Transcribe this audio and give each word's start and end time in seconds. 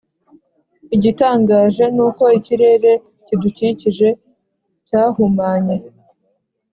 igitangaje 0.95 1.83
ni 1.95 2.01
uko 2.07 2.23
ikirere 2.39 2.91
kidukikije 3.25 4.09
cyahumanye 4.87 5.75